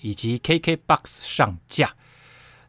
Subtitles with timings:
[0.00, 1.92] 以及 KKBox 上架，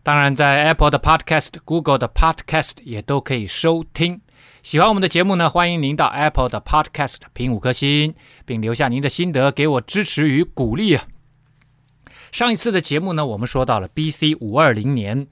[0.03, 4.21] 当然在 Apple 的 Podcast、Google 的 Podcast 也都可以收听。
[4.63, 8.13] 喜欢我们的节目呢，欢迎您到 Apple 的 Podcast 评五颗星，
[8.45, 11.07] 并留下您的心得，给我支持与鼓励啊。
[12.31, 15.27] 上一次的节目呢，我们说到了 BC 五二零年，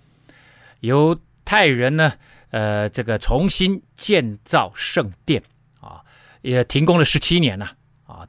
[0.80, 2.14] 犹太人呢，
[2.50, 5.44] 呃，这个重新建造圣殿
[5.81, 6.02] 啊，
[6.41, 7.77] 也停工了十七年了。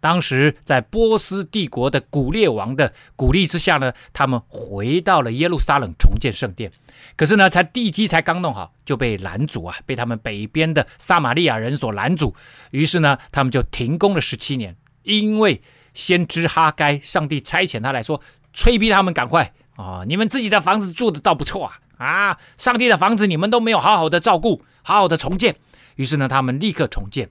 [0.01, 6.73] 当时在波斯帝国的古列王的鼓励之下呢，他们回到了耶路撒冷重建圣殿。
[7.17, 12.35] 可是呢，才地基才刚弄好，就被拦阻啊，被他们北边的撒玛利亚人所拦阻。
[12.71, 14.77] 于是呢，他们就停工了十七年。
[15.03, 15.63] 因为
[15.95, 18.21] 先知哈该，上帝差遣他来说，
[18.53, 25.57] 催逼他们赶快啊，你们自己的房子住的倒不错啊，啊，上帝的房子你们都没有好好的照顾，好好的重建。
[25.97, 27.31] 于是呢，他们立刻重建。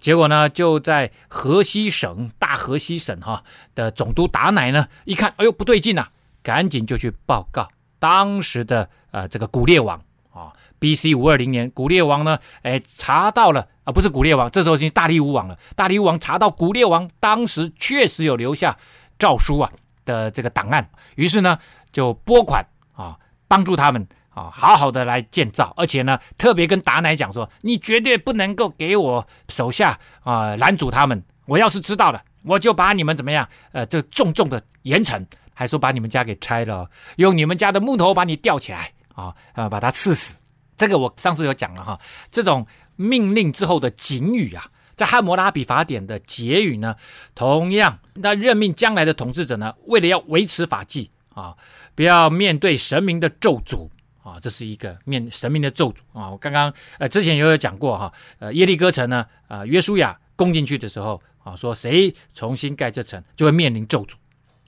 [0.00, 3.42] 结果呢，就在河西省大河西省哈
[3.74, 6.08] 的总督达乃呢，一看，哎呦不对劲呐，
[6.42, 7.68] 赶紧就去报告
[7.98, 10.00] 当时的呃这个古列王
[10.32, 11.14] 啊，B.C.
[11.14, 15.58] 五二零年，古列王呢，哎查到了啊，不是古列王，这时候已经大利乌王了。
[15.74, 18.78] 大利乌王查到古列王当时确实有留下
[19.18, 19.72] 诏书啊
[20.04, 21.58] 的这个档案，于是呢
[21.90, 24.06] 就拨款啊帮助他们。
[24.38, 31.20] 啊，好好的来建造，而且呢，特别跟达乃讲说，你绝对不能够给我手下啊拦阻他们。
[31.46, 33.48] 我要是知道了，我就把你们怎么样？
[33.72, 40.38] 呃，这重重的严惩，还说把你们家给拆了，用你们家的木头把你吊起来啊啊，把他刺死。
[40.76, 41.98] 这个我上次有讲了哈，
[42.30, 42.64] 这种
[42.94, 46.94] 命令之后的警语啊，在汉谟拉比法典的结语呢，
[47.34, 51.56] 同样，那任命将来的统治者呢，为了要维持法纪啊，
[51.96, 53.88] 不要面对神明的咒诅。
[54.28, 56.30] 啊，这是一个面神明的咒诅啊！
[56.30, 64.14] 我刚刚呃之前也有讲过哈，呃耶利哥城呢，啊约书亚攻进去的时候啊，说谁重新盖这城就会面临咒诅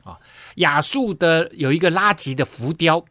[0.03, 0.19] 啊。
[0.57, 3.05] 亚述的有一个拉吉的浮雕，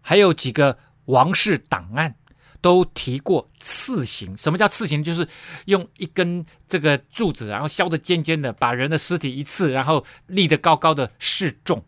[0.00, 2.16] 还有几个王室档案
[2.60, 4.36] 都提过刺刑。
[4.36, 5.04] 什么叫刺刑？
[5.04, 5.28] 就是
[5.66, 11.84] 用一根这个柱子，然后削的尖尖的，把人的尸体一刺，然后立得高高的示众。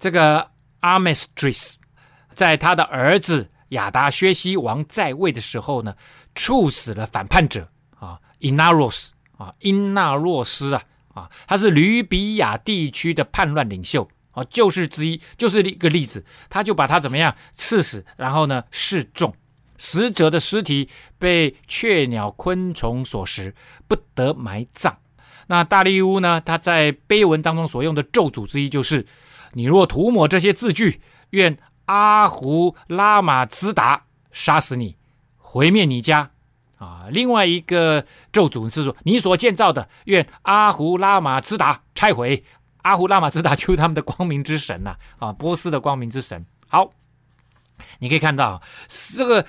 [0.00, 0.50] 这个
[0.80, 1.78] 阿美斯特斯。
[2.34, 5.96] 在他的儿子亚达薛西王在位的时候呢，
[6.34, 7.68] 处死了反叛者
[7.98, 10.82] 啊，伊纳洛斯啊，因纳洛斯啊
[11.14, 16.24] 啊，他是吕比亚地区的叛乱领袖啊，就是之一，就是一个例子。
[16.50, 19.34] 他就把他怎么样刺死，然后呢示众，
[19.76, 23.54] 死者的尸体被雀鸟昆虫所食，
[23.88, 24.98] 不得埋葬。
[25.46, 29.06] 那大利乌呢，他在碑文当中所用的咒诅之一就是：
[29.52, 31.00] 你若涂抹这些字句，
[31.30, 31.58] 愿。
[31.86, 34.96] 阿胡拉玛兹达杀死你，
[35.38, 36.30] 毁灭你家
[36.78, 37.06] 啊！
[37.10, 42.44] 另外一个咒诅是说，你所建造的，愿阿胡拉玛兹达拆毁。
[42.82, 46.44] 阿胡拉玛兹达就是他们的光明之神呐啊，波斯的光明之神。
[46.68, 46.92] 好，
[47.98, 49.46] 你可以看到这个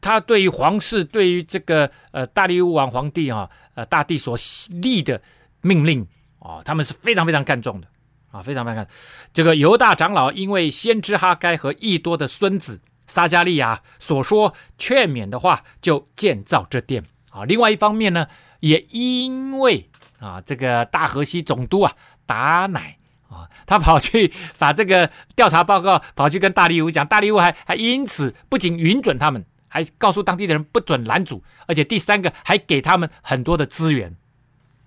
[0.00, 4.36] 他对于皇室，对于这个呃大利乌王皇帝啊，呃大帝所
[4.68, 5.22] 立的
[5.62, 6.06] 命令
[6.40, 7.88] 啊，他们是非常非常看重的。
[8.34, 8.84] 啊，非常非常，
[9.32, 17.04] 这个犹大长老因为先知哈该和异多的孙子撒迦利亚所说劝勉的话，就建造这殿。
[17.30, 18.26] 啊，另外一方面呢，
[18.58, 21.92] 也因为啊，这个大河西总督啊
[22.26, 34.16] 达乃啊，他跑去 把这个调查报告跑去跟大利乌讲，大利乌还还因此不仅允准他们，还告诉当地的人不准拦阻，而且第三个还给他们很多的资源，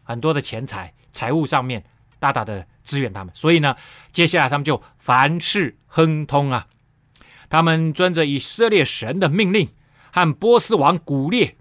[0.04, 1.86] 很多的钱财，财务上面
[2.20, 2.68] 大大的。
[2.88, 3.76] 支援他们，所以呢，
[4.12, 6.66] 接下来他们就凡事亨通啊。
[7.50, 9.70] 他们遵着以色列神的命令
[10.12, 11.56] 和波斯王古列、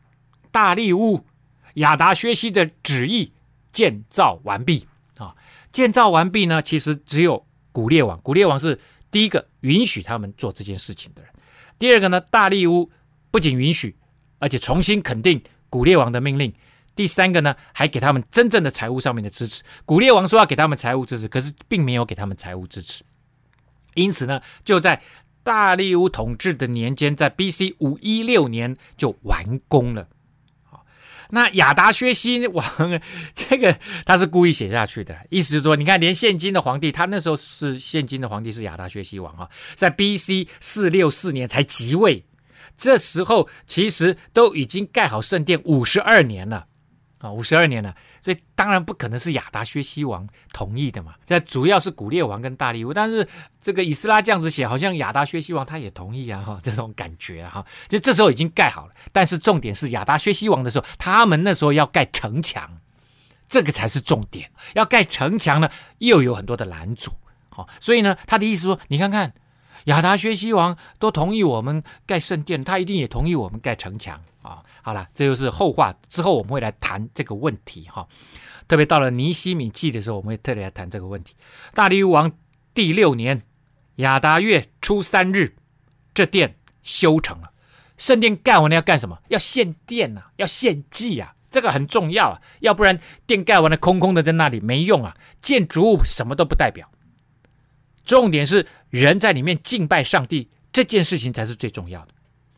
[0.50, 1.26] 大力乌、
[1.74, 3.32] 亚达薛西的旨意
[3.72, 4.86] 建造完毕
[5.18, 5.34] 啊。
[5.72, 8.80] 建造完毕呢，其实只有古列王，古列王是
[9.10, 11.30] 第一个允许他们做这件事情的人。
[11.78, 12.90] 第二个呢，大力乌
[13.30, 13.94] 不仅允许，
[14.38, 16.54] 而且重新肯定古列王的命令。
[16.96, 19.62] 第三个呢，还给他们真正的财务上面的支持。
[19.84, 23.04] 古列王说要给他们财务支持，可是并没有给他们财务支持。
[23.94, 25.00] 因此呢，就在
[25.42, 27.76] 大利乌统治的年间，在 B.C.
[27.78, 30.08] 五一六年就完工了。
[31.30, 32.64] 那亚达薛西王
[33.34, 40.46] 这个他是故意写下去的，意思是说，你看，连现今的皇帝，他那时候是现今的皇帝是亚达薛西王啊，在 B.C.
[40.60, 42.24] 四六四年才即位，
[42.78, 46.68] 这时候其实都已经盖好圣殿五十二年了。
[47.18, 51.14] 啊，五十二年了，所以当然不可能是亚达薛西王同意的嘛。
[51.24, 53.26] 这主要是古列王跟大利乌，但是
[53.60, 58.92] 这个以斯拉这样子写，好像亚达薛西王他也同意啊，哈，这种感觉啊，哈，就这时候已经盖好了。
[59.12, 62.78] 但是重点是亚达薛西王的时候，他们那时候要盖城墙，
[63.48, 64.50] 这个才是重点。
[64.74, 67.12] 要盖城墙呢，又有很多的拦阻，
[67.48, 69.32] 好，所以呢，他的意思说，你看看
[69.84, 74.20] 亚达薛西王都同意我们盖圣殿，他一定也同意我们盖城墙。
[74.46, 75.94] 啊，好了，这就是后话。
[76.08, 78.06] 之后我们会来谈这个问题哈。
[78.68, 81.34] 特别到了尼西米记的时候，我们会特别来谈这个问题。
[81.74, 82.32] 大利乌王
[82.74, 83.42] 第六年
[83.96, 85.54] 亚达月初三日，
[86.14, 87.50] 这殿修成了。
[87.96, 89.18] 圣殿盖完了要干什么？
[89.28, 92.42] 要献殿呐，要献祭啊，这个很重要啊。
[92.60, 95.16] 要不然殿盖完了空空的在那里没用啊。
[95.40, 96.90] 建筑物什么都不代表，
[98.04, 102.12] 重点是人在里面敬拜上帝，这件事情才是最重要的。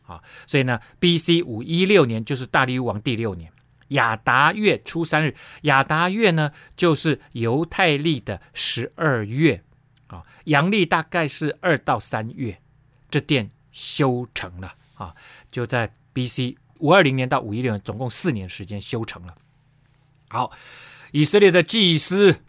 [0.08, 1.42] 啊，所以呢，B.C.
[1.42, 3.52] 五一六年就是大利王第六年，
[3.88, 9.62] 亚达月初三日，亚达月呢就是犹太历的十二月，
[10.06, 12.58] 啊，阳历大概是二到三月，
[13.10, 15.14] 这殿修成了啊，
[15.52, 16.56] 就在 B.C.
[16.78, 19.36] 五二零年到五一六年，总共四年时间修成了。
[20.28, 20.50] 好，
[21.12, 22.40] 以色列的祭司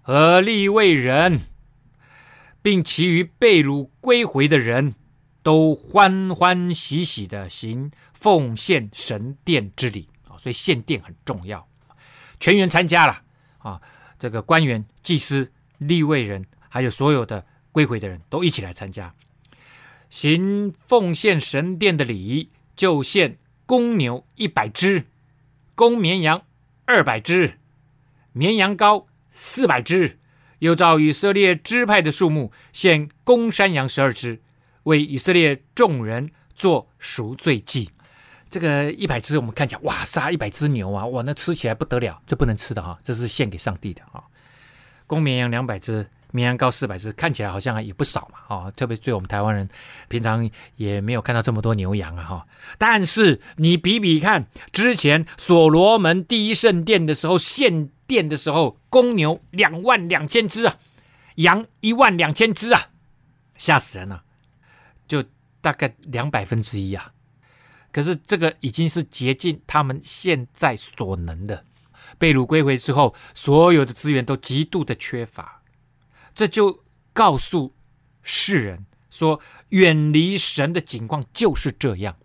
[0.00, 1.42] 和利未人，
[2.62, 4.94] 并其余被掳归回的人。
[5.44, 10.08] 都欢欢喜喜的行奉献神殿之礼。
[10.28, 11.68] 啊，所以献殿很重要，
[12.40, 13.22] 全员参加了。
[13.58, 13.80] 啊，
[14.18, 19.14] 这个官员、祭司、立位人，还有所有的归回的人都一起来参加，
[20.08, 25.04] 行奉献神殿的礼仪，就献公牛一百只，
[25.74, 26.42] 公绵羊
[26.86, 27.58] 二百只，
[28.32, 30.18] 绵羊羔四百只，
[30.60, 34.40] 又照以色列支派的数目献公山羊十二只。
[34.84, 37.90] 为以色列众人做赎罪祭，
[38.48, 44.22] 这个一百只，我们看起来哇，杀一百只牛啊，哇，那吃起来不得了，这不能吃的哈，这是献给上帝的啊。
[45.06, 49.68] 公绵羊两百只，绵羊羔四百只，看起来好像也不少嘛，啊，特别对我们台湾人，
[50.08, 52.46] 平常也没有看到这么多牛羊啊，哈。
[52.78, 60.76] 但是你比比看，之前所罗门第一圣殿的时候献殿的时候，公牛两万两千只啊，
[61.36, 62.88] 羊一万两千只啊，
[63.56, 64.22] 吓死人了。
[65.06, 65.24] 就
[65.60, 67.12] 大概两百分之一啊，
[67.92, 71.64] 可是这个已经是竭尽他们现在所能的。
[72.18, 75.62] 被掳归回之后，所有的资源都极度的缺乏，
[76.34, 77.74] 这就告诉
[78.22, 79.40] 世人说，
[79.70, 82.16] 远离神的情况就是这样，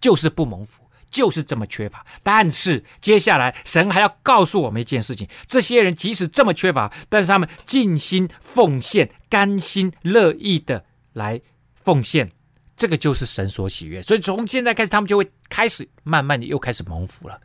[0.00, 2.04] 就是不蒙福，就是这么缺乏。
[2.22, 11.42] 但是接下来，神还要告诉我们一件事情：这些人即使这么缺乏，但是他们尽心奉献，甘心乐意的来。
[11.88, 12.30] 奉献，
[12.76, 17.40] 这个就是神所喜悦，所以从现在开始，他们就会开始慢慢的又开始蒙福了。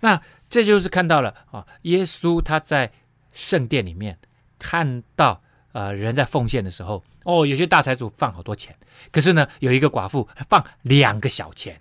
[0.00, 0.20] 那
[0.50, 2.90] 这就是看到了啊，耶稣他在
[3.32, 4.18] 圣殿里面
[4.58, 5.40] 看到
[5.70, 8.76] 呃人在奉献的时候，哦，有些大财主放好多钱，
[9.12, 11.80] 可是呢有一个寡妇放两个小钱，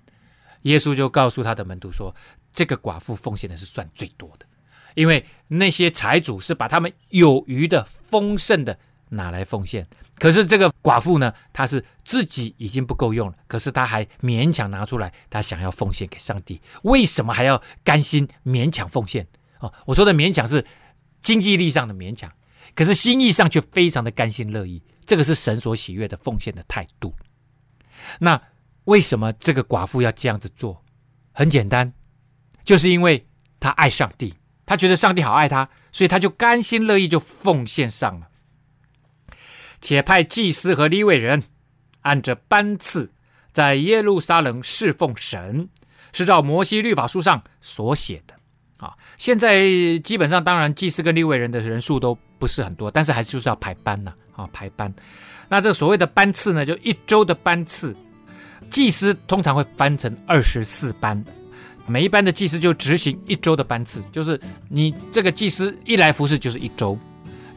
[0.62, 2.16] 耶稣就告诉他的门徒说，
[2.54, 4.46] 这个寡妇奉献的是算最多的，
[4.94, 8.78] 因为那些财主是把他们有余的丰盛的
[9.10, 9.88] 拿来奉献。
[10.20, 16.62] 可是这个寡妇呢，她是自己已经不够用了，可是她还勉强拿出来，她想要奉献给上帝。
[16.84, 19.28] 为什么还要甘心勉强奉献？
[19.60, 20.66] 哦，我说的勉强是
[21.22, 22.32] 经济力上的勉强，
[22.76, 24.82] 可是心意上却非常的甘心乐意。
[25.06, 27.14] 这个是神所喜悦的奉献的态度。
[28.20, 28.42] 那
[28.86, 30.84] 为什么这个寡妇要这样子做？
[31.32, 31.94] 很简单，
[32.64, 33.28] 就是因为
[33.60, 34.34] 她爱上帝，
[34.66, 38.28] 她觉得上帝好爱她，所以她就甘心乐意就奉献上了。
[39.82, 41.44] 且派祭司和利未人
[42.02, 43.12] 按着班次
[43.52, 45.70] 在耶路撒冷侍奉神，
[46.14, 48.36] 是照摩西律法书上所写的。
[48.78, 49.68] 啊，现在
[50.04, 54.94] 基本上当然祭司跟利未人的人数都不是很多，但是还就是要排班呐，啊，排班。
[55.50, 57.96] 那这所谓的班次呢，就一周的班次，
[58.70, 61.26] 祭司通常会分成二十四班，
[61.88, 67.00] 每一班的祭司就执行一周的班次，就是你这个祭司一来服侍就是一周。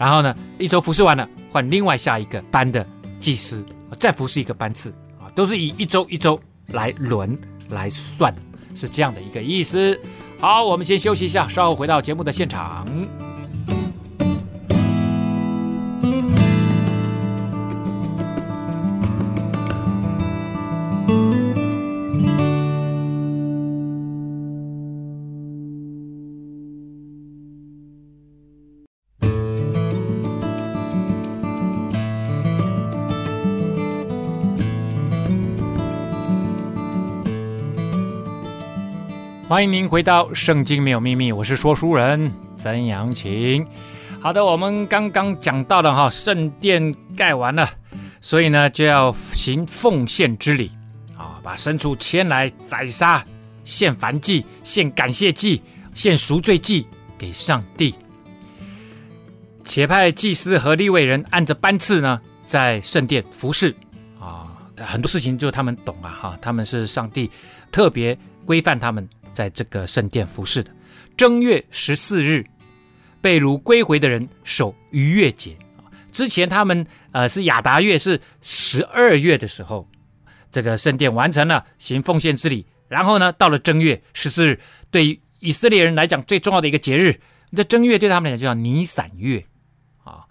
[0.01, 2.87] 然后呢，一周服侍完了，换另外下一个班的
[3.19, 3.63] 祭司，
[3.99, 4.91] 再服侍一个班次
[5.21, 7.39] 啊，都是以一周一周来轮
[7.69, 8.35] 来算，
[8.75, 10.01] 是这样的一个意思。
[10.41, 12.89] 好，我们先休息一下，稍后回到节目的现场。
[39.51, 43.67] 欢迎您回到《圣经没有秘密》，我是说书人曾阳晴。
[44.21, 47.69] 好的，我们刚刚讲到了哈，圣殿盖完了，
[48.21, 50.71] 所以呢就要行奉献之礼
[51.19, 53.25] 啊，把牲畜牵来宰杀，
[53.65, 55.61] 献燔祭，献感谢祭，
[55.93, 56.87] 献赎罪祭
[57.19, 57.97] 给上帝。
[59.65, 63.75] 且派祭司和利未人按着班次呢，在圣殿服侍
[64.21, 67.29] 啊，很多事情就他们懂啊哈，他们是上帝
[67.73, 69.09] 特别规范他们。
[69.33, 70.71] 在这个圣殿服侍的
[71.17, 72.45] 正月十四日，
[73.21, 75.57] 被掳归回的人守逾越节。
[76.11, 79.89] 之前他们呃是亚达月是十二月的时候，
[80.51, 84.61] 这个圣殿完成了行奉献之礼，然后呢到了正月十四日，
[84.91, 87.21] 对于以色列人来讲最重要的一个节日，
[87.55, 89.47] 这正月对他们来讲就叫尼散月
[90.03, 90.25] 啊。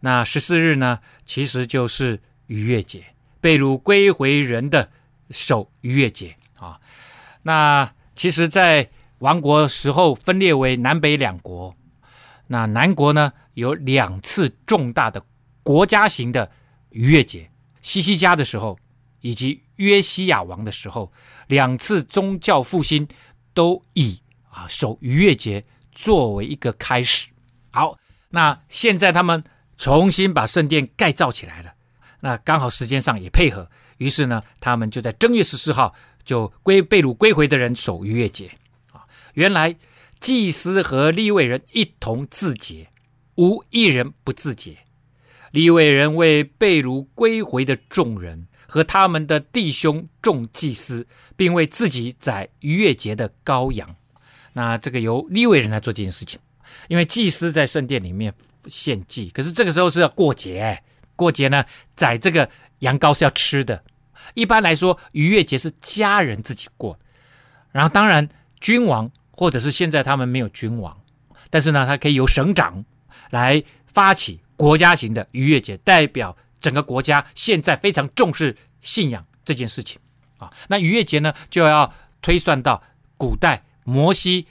[0.00, 3.04] 那十四日呢其实就是逾越节，
[3.40, 4.90] 被掳归回人的
[5.30, 6.78] 守逾越节啊。
[7.42, 7.90] 那
[8.22, 8.88] 其实，在
[9.18, 11.74] 亡国时候分裂为南北两国。
[12.46, 15.20] 那南国呢，有两次重大的
[15.64, 16.48] 国家型的
[16.90, 17.50] 逾越节：
[17.80, 18.78] 西西家的时候，
[19.22, 21.12] 以及约西亚王的时候，
[21.48, 23.08] 两次宗教复兴
[23.52, 27.26] 都以啊守逾越节作为一个开始。
[27.72, 27.98] 好，
[28.28, 29.42] 那现在他们
[29.76, 31.72] 重新把圣殿盖造起来了，
[32.20, 35.92] 那刚好时间上也配合，于是呢，他们就在正月十四号。
[36.24, 38.50] 就归被掳归回的人守逾越节
[38.92, 39.04] 啊！
[39.34, 39.76] 原来
[40.20, 42.88] 祭司和利未人一同自洁，
[43.36, 44.78] 无一人不自洁。
[45.50, 53.94] 利未人为被掳归回的众人和他们的弟兄众祭司，并为自己宰逾越节的羔羊。
[54.54, 56.40] 那这个由利未人来做这件事情，
[56.88, 58.32] 因为祭司在圣殿里面
[58.66, 60.82] 献祭，可是这个时候是要过节，
[61.16, 61.64] 过节呢
[61.96, 62.48] 宰这个
[62.78, 63.84] 羊羔是要吃的。
[64.34, 66.98] 一般来说，逾越节是家人自己过，
[67.70, 68.28] 然后当然
[68.60, 71.00] 君王或者是现在他们没有君王，
[71.50, 72.84] 但是呢，他可以由省长
[73.30, 80.00] 来发起国家型的逾越节，代表整个国家现在非常重视信仰这件事情
[80.38, 80.52] 啊。
[80.68, 82.82] 那逾越节呢，就要推算到
[83.16, 84.46] 古代摩西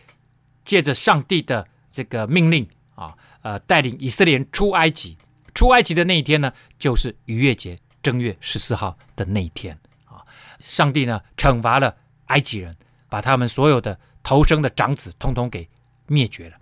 [0.65, 5.17] 借着上帝的这个命令啊，呃，带领以色列人出埃及，
[5.53, 7.79] 出埃及的那一天呢，就是逾越节。
[8.01, 10.25] 正月十四号的那一天啊，
[10.59, 11.95] 上帝呢惩罚了
[12.27, 12.75] 埃及人，
[13.09, 15.67] 把他们所有的头生的长子通通给
[16.07, 16.57] 灭绝了。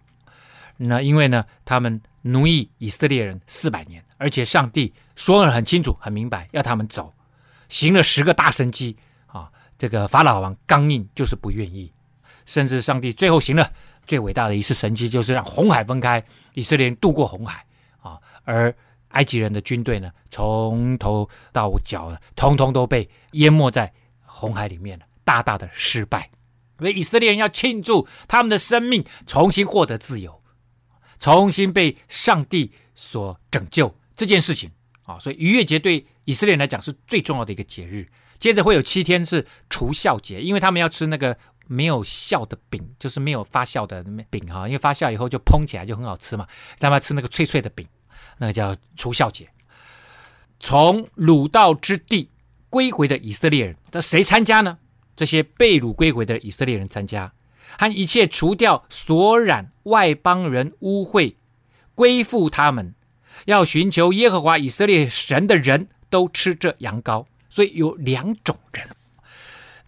[0.77, 7.13] 那因为呢，他们奴役以色列人四百年，而且上帝说得很清楚、很明白，要他们走，
[7.67, 9.49] 行了十个大神迹啊。
[9.77, 11.91] 这个法老王刚硬，就是不愿意。
[12.45, 13.71] 甚至上帝最后行了
[14.05, 17.65] 最伟大的一次神迹，就是让红海分开，以色列人渡过红海
[18.01, 18.75] 啊，而。
[19.09, 26.29] 埃及人的军队呢，从头到脚呢，通通都被淹没在红海里面了，大大的失败。
[26.77, 30.41] 所以以色列人要庆祝他们的生命重新获得自由，
[31.19, 34.71] 重新被上帝所拯救这件事情
[35.03, 35.19] 啊。
[35.19, 38.07] 所以逾越节对以色列人来讲是最重要的一个节日。
[38.39, 41.37] 接着会有七天是除酵节，因为他们要吃那个
[41.67, 46.47] 没有酵的饼，就是没有发酵的饼哈，因为发酵以后就膨起来就很好吃嘛，
[46.79, 47.85] 他们要吃那个脆脆的饼。
[48.39, 49.47] 那个叫除酵节，
[50.61, 52.29] 从掳到之地
[52.69, 54.77] 归回的以色列人，那谁参加呢？
[55.15, 57.33] 这些被掳归回的以色列人参加，
[57.77, 61.35] 和一切除掉所染外邦人污秽、
[61.93, 62.95] 归附他们、
[63.43, 67.25] 要寻求耶和华以色列神的人都吃这羊羔。
[67.49, 68.87] 所以有两种人，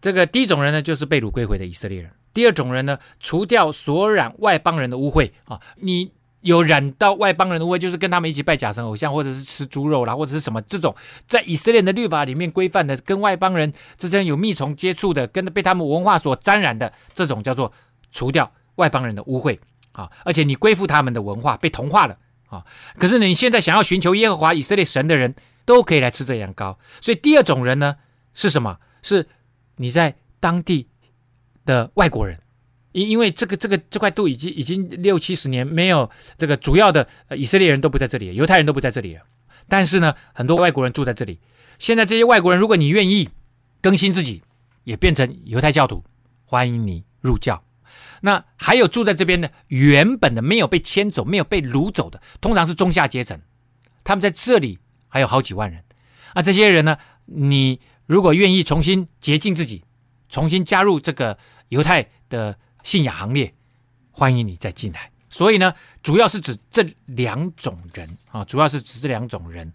[0.02, 6.12] 这个第一种人呢，就是被掳归回的以色列人；第二种人呢，除掉所染外邦人的污秽啊，你。
[6.42, 10.96] 有染到外邦人的味，就是跟他们一起拜假神偶像，或者是吃猪肉啦，或者是什么这种，
[11.26, 17.72] 在以色列的律法里面规范的，跟外邦人之间有密从接触的，跟被他们文化所沾染的这种，叫做
[18.12, 19.60] 除掉外邦人的污秽
[19.92, 20.12] 啊！
[20.26, 22.18] 而且你归附他们的文化，被同化了
[22.48, 22.66] 啊！
[22.98, 26.76] 可是你现在想要寻求耶和华以色列神的人，都可以来吃这羊羔。
[27.00, 27.98] 所以第二种人呢，
[28.34, 28.78] 是什么？
[29.04, 29.28] 是
[29.76, 30.88] 你在当地
[31.66, 32.40] 的外国人。
[32.92, 37.08] 因因为这个这个这块地已经已经六七十年没有这个主要的
[37.38, 39.22] 以色列人都不在这里，犹太人都不在这里了。
[39.68, 41.40] 但是呢，很多外国人住在这里。
[41.80, 43.30] 现在这些外国人，如果你愿意
[43.82, 44.44] 更新自己，
[44.84, 46.04] 也变成犹太教徒，
[46.44, 47.64] 欢迎你入教。
[48.22, 53.40] 那还有住在这边的原本的没有被迁走、没有被掳走的，通常是中下阶层，
[54.04, 55.84] 他们在这里还有好几万人。
[56.36, 59.86] 那这些人呢，你如果愿意重新洁净自己，
[60.28, 61.38] 重新加入这个
[61.70, 62.58] 犹太的。
[62.84, 63.54] 信仰行列，
[64.12, 65.10] 欢迎你再进来。
[65.30, 65.74] 所以呢，
[66.04, 69.72] 主要是指这两种人啊，主要是指这两种人。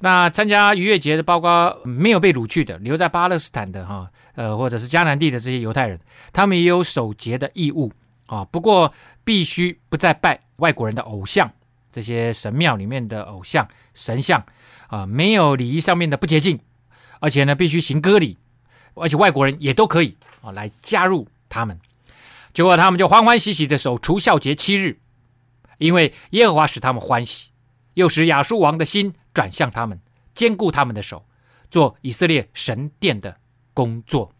[0.00, 5.98] 那参加逾越节的，包括没有被掳去的，留在巴勒斯坦的哈，呃，或者是迦南地的这些犹太人，
[6.32, 7.92] 他们也有守节的义务
[8.26, 8.44] 啊。
[8.44, 8.92] 不过
[9.24, 11.52] 必须不再拜外国人的偶像，
[11.90, 14.42] 这些神庙里面的偶像神像
[14.86, 16.58] 啊，没有礼仪上面的不洁净，
[17.20, 18.38] 而且呢，必须行割礼，
[18.94, 21.78] 而且外国人也都可以啊来加入他们。
[22.58, 24.98] 结果他们就欢欢喜喜的守除酵节七日，
[25.78, 27.52] 因为耶和华使他们欢喜。
[27.94, 30.00] 又使亚述王的心转向他们，
[30.34, 31.24] 坚固他们的手，
[31.70, 33.36] 做以色列神殿的
[33.74, 34.34] 工作。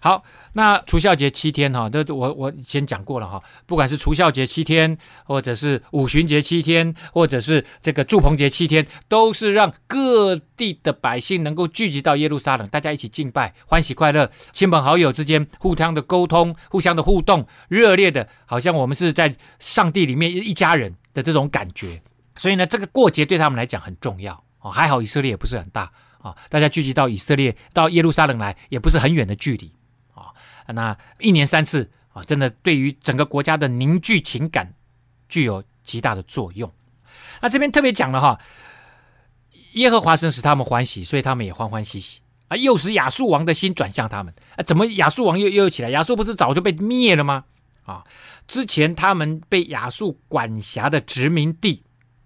[0.00, 22.02] 好，那除酵节七天哈，都我我以前讲过了哈，不管是除酵节七天，或者是五旬节七天，或者是这个祝棚节七天，都是让各地的百姓能够聚集到耶路撒冷，大家一起敬拜，欢喜快乐，亲朋好友之间互相的沟通，互相的互动，热烈的，好像我们是在上帝里面一家人的这种感觉。
[22.36, 24.70] 所以呢，这个过节对他们来讲很重要哦。
[24.70, 29.72] 还好以色列也不是很大啊，大家聚集到以色列到耶路撒冷来，也不是很远的距离。
[30.68, 34.74] 那一年三次啊，真的对于整个国家的凝聚情感
[35.28, 36.72] 具有极大的作用。
[37.40, 38.40] 那这边特别讲了哈，
[39.72, 42.56] 耶和华神使他们欢喜，所以他们也欢欢喜喜啊。
[42.56, 44.62] 又使亚述王的心转向他们啊。
[44.62, 45.90] 怎么亚述王又又起来？
[45.90, 47.44] 亚述不是早就被灭了吗？
[47.84, 48.04] 啊，
[48.46, 51.82] 之前他们被亚述管辖的殖民地。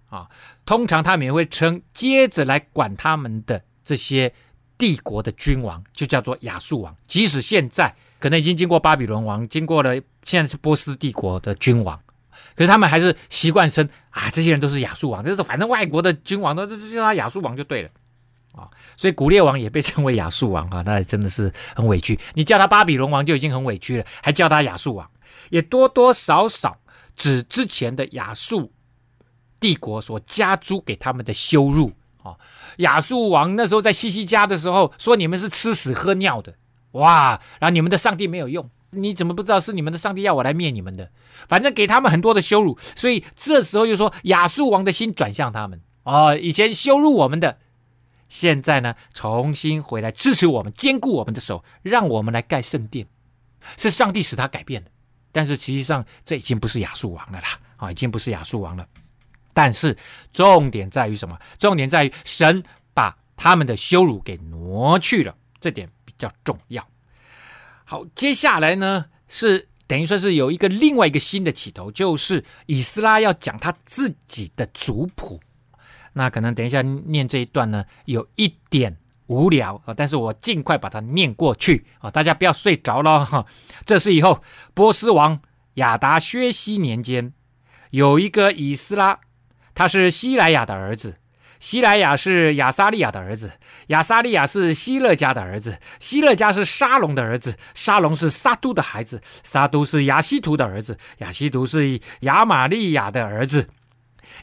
[0.09, 0.29] 啊，
[0.65, 4.33] 通常他们也会称接着来管他们的这些
[4.77, 6.95] 帝国的君王，就叫做亚述王。
[7.07, 11.99] 即使现在可能已经经过巴比伦王，经过了现在是波斯帝国的君王，
[12.55, 17.89] 可是他们还是习惯称啊，这些人都是亚述王，就是反正外国的君王都这叫他亚述王就对了
[18.53, 18.69] 啊。
[18.95, 22.19] 所以古列王也被称为亚述王啊，那真的是很委屈。
[22.33, 25.09] 你叫他巴比伦王就已经很委屈了，还叫他亚述王，
[25.49, 26.77] 也多多少少
[27.15, 28.71] 指之前的亚述。
[29.59, 32.35] 帝国所加诸给他们的羞辱啊！
[32.77, 36.53] 亚述王那时候在西西家的时候说：“你们是吃屎喝尿的，
[36.97, 37.41] 哇！
[37.59, 41.09] 然后你们的上帝没有用，你怎么不知道是你们的上帝要我来灭你们的？
[41.47, 46.35] 反正给他们很多的羞辱，所以这时候就说亚述王的心转向他们哦。
[46.35, 47.57] 以前羞辱我们的，
[48.29, 53.07] 现在呢重新回来支持我们，坚固我们的手，让我们来盖圣殿，
[53.77, 54.91] 是上帝使他改变的。
[55.31, 58.87] 但是实际上这已经不是亚述王了啦，啊，已经不是亚述王了。”
[59.53, 59.97] 但是
[60.31, 61.35] 重点在于什么？
[61.57, 66.87] 重点在于神把他们的羞辱给挪去了，这点较重要。
[67.83, 75.39] 好，接下来呢是等于说是有一个另外一个新的起头，就是以斯拉要讲他自己的族谱。
[76.13, 83.45] 那可能等一下念这一段呢有一点无聊啊，但是我尽快把它念过去啊，大家不要睡着了哈。
[83.85, 85.39] 这是以后波斯王
[85.75, 87.33] 亚达薛西年间
[87.91, 89.19] 有一个以斯拉。
[89.75, 91.19] 他是西莱雅的儿子，
[91.59, 93.51] 希莱雅是亚撒利亚的儿子，
[93.87, 103.69] 亚撒利亚是希勒家的儿子，希勒家是沙龙的儿子，沙龙是撒都的孩子，撒都是亚西图的儿子，亚西图是亚玛利亚的儿子。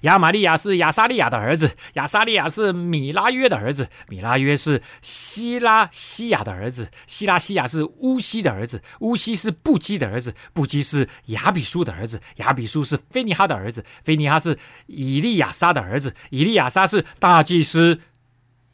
[0.03, 18.01] 亚玛利亚是亚撒利亚的儿子，亚撒利亚是米拉约的儿子，米拉约是希拉西亚的儿子，希拉西亚是乌西的儿子，乌西是布基的儿子，布基是亚比书的儿子，亚比书是菲尼哈的儿子，菲尼哈是以利亚撒的儿子，以利亚撒是大祭司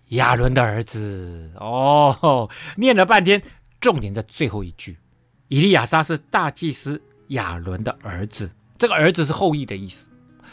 [0.09, 1.52] 亚伦的儿子。
[1.56, 3.42] 哦，念了半天，
[3.80, 4.96] 重点在最后一句，
[5.48, 10.09] 以利亚撒是大祭司亚伦的儿子，这个儿子是后裔的意思。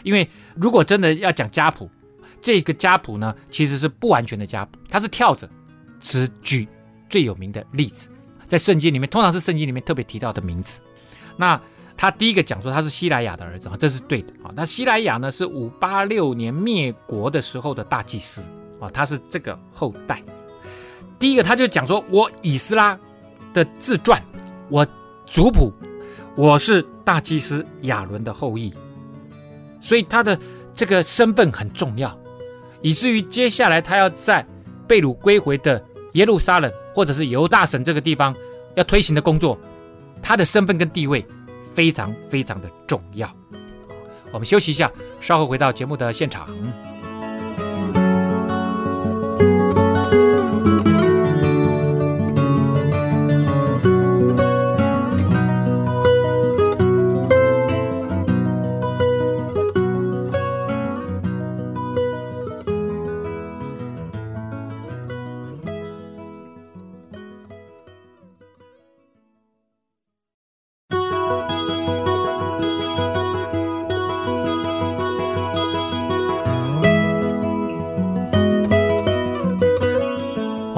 [0.07, 1.89] 因为如果真的要讲家谱，
[2.39, 5.49] 这个家谱呢，其实是不完全的家谱，它是跳着
[5.99, 6.65] 只举
[7.09, 8.07] 最有名的例子，
[8.47, 10.79] 在圣经里面，通常是圣经里面特别提到的名字。
[11.35, 11.59] 那
[11.97, 14.49] 他第一个讲说他是西莱雅的儿子啊，这是对的啊。
[14.55, 18.41] 那西莱雅呢是五八六年灭国的时候的大祭司
[18.79, 20.23] 啊，他是这个后代。
[21.19, 22.97] 第一个他就讲说，我以斯拉
[23.53, 24.23] 的自传，
[24.69, 24.87] 我
[25.25, 25.73] 族谱，
[26.35, 28.73] 我是大祭司亚伦的后裔。
[29.81, 30.37] 所以他的
[30.73, 32.17] 这个身份很重要，
[32.81, 34.45] 以至于接下来他要在
[34.87, 38.35] 被掳归回的耶路撒冷或者是犹大省这个地方
[38.75, 39.59] 要推行的工作，
[40.21, 41.25] 他的身份跟地位
[41.73, 43.31] 非常非常的重要。
[44.31, 46.47] 我们休息一下，稍后回到节目的现场。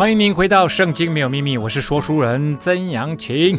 [0.10, 3.56] 欢迎您回到《圣经没有秘密》，我是说书人曾阳晴。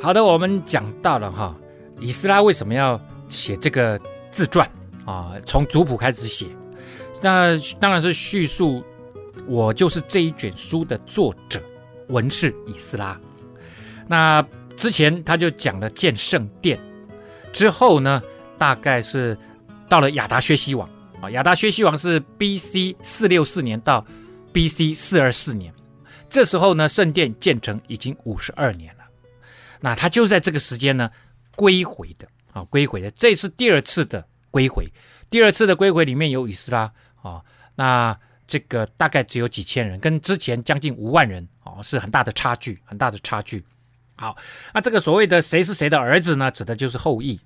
[0.00, 1.56] 好的，我们讲到了哈，
[1.98, 4.00] 以斯拉为什么要写这个
[4.30, 4.70] 自传
[5.04, 5.32] 啊？
[5.44, 6.46] 从族谱开始写，
[7.20, 8.80] 那当然是叙述
[9.48, 11.60] 我就是这一卷书的作者
[12.10, 13.20] 文士以斯拉。
[14.06, 16.78] 那之前他就讲了建圣殿，
[17.52, 18.22] 之后呢，
[18.56, 19.36] 大概是
[19.88, 20.88] 到了亚达薛西王
[21.20, 22.96] 啊，亚达薛西王是 B.C.
[23.02, 24.06] 四六四年到
[24.56, 24.94] B.C.
[24.94, 25.70] 四二四年，
[26.30, 29.04] 这时候呢，圣殿建成已经五十二年了。
[29.80, 31.10] 那他就在这个时间呢
[31.54, 34.90] 归回的啊，归回的，这是第二次的归回，
[35.28, 36.90] 第二次的归回里面有以斯拉
[37.20, 43.62] 啊，那这个大概只有几千人，跟之前将近五万人啊是很大的差距，很大的差距。
[44.16, 44.34] 好，
[44.72, 46.50] 那这个所谓的谁是谁的儿子呢？
[46.50, 47.38] 指的就是后裔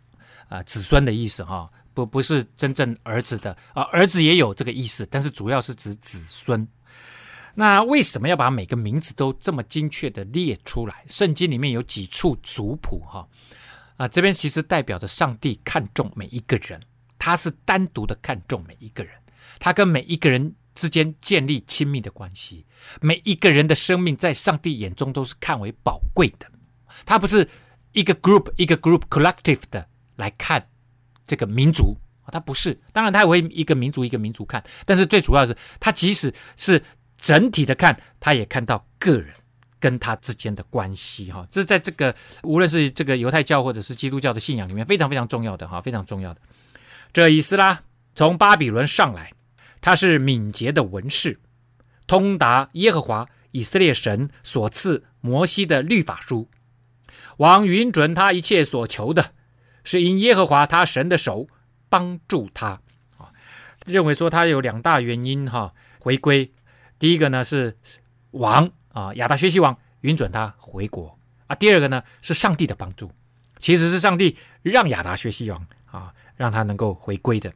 [0.48, 6.64] 啊，子孙的意思哈，不不是真正儿子的啊，儿子也有这个意思，但是主要是指子孙。
[7.54, 11.04] 那为什么要把每个名字都这么精确的列出来？
[11.08, 13.26] 圣经里面有几处族谱哈
[13.96, 16.80] 啊，这边其实代表着上帝看重每一个人，
[17.18, 19.12] 他是单独的看重每一个人，
[19.58, 22.64] 他跟每一个人之间建立亲密的关系，
[23.00, 26.50] 每一个人的生命在上帝眼中都是看为宝贵的。
[27.04, 27.46] 他不是
[27.92, 29.86] 一个 group 一个 group collective 的
[30.16, 30.66] 来看
[31.26, 32.78] 这个民族啊，他不是。
[32.92, 36.82] 当然，他也会一个民族一个民族看，但是最主要是，他即使是
[37.20, 39.34] 整体的看，他也看到个人
[39.78, 41.46] 跟他之间的关系哈。
[41.50, 46.40] 这在这个无论是这个犹太教或者是基督教的信仰里面非常非常重要的哈，非常重要的。
[47.12, 47.82] 这以斯拉
[48.14, 49.32] 从巴比伦上来，
[49.80, 51.38] 他是敏捷的文士，
[52.06, 56.48] 通达耶和华以色列神所赐摩西的律法书。
[57.36, 59.32] 王允准他一切所求的，
[59.84, 61.48] 是因耶和华他神的手
[61.88, 62.80] 帮助他
[63.18, 63.32] 啊。
[63.84, 66.52] 认为说他有两大原因哈，回归。
[67.00, 67.76] 第一个呢是
[68.30, 71.56] 王啊，亚达薛西王允准他回国啊。
[71.56, 73.10] 第二个呢是上帝的帮助，
[73.58, 77.52] 其实是上帝让亚达薛西王啊让他能够回归的。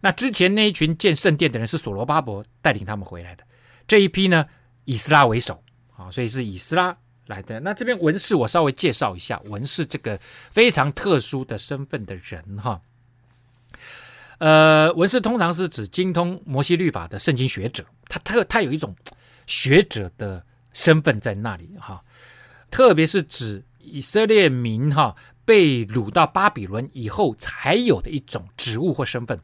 [0.00, 3.44] 那之前那一群建圣殿的人是所罗巴伯带领他们回来的，
[3.86, 4.46] 这一批呢
[4.86, 5.62] 以斯拉为首
[5.94, 6.96] 啊，所以是以斯拉。
[7.26, 10.16] 来的那这边文士，我稍微介绍一下文士这个
[10.52, 12.80] 非常特殊的身份的人哈。
[14.38, 18.94] 呃，文士通常是指精通摩西律法的圣经学者，他特他有一种
[19.46, 22.02] 学者的身份在那里哈。
[22.70, 29.40] 特别是指以色列民哈被掳到巴比伦以后才有的一种职务或身份，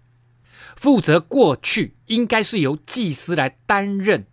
[0.76, 4.26] 负责过去应该是由祭司来担任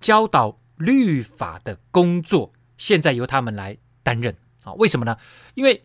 [0.00, 2.52] 教导律法的工作。
[2.78, 4.72] 现在由他们来担任啊？
[4.74, 5.16] 为什么呢？
[5.54, 5.84] 因为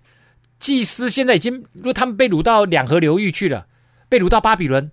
[0.60, 3.68] 祭司现在已经，如果他们被掳到两河流域去了，
[4.12, 4.92] 被掳到巴比伦，